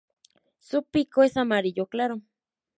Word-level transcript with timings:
Su 0.57 0.81
pico 0.81 1.21
es 1.21 1.37
amarillo 1.37 1.85
claro. 1.85 2.23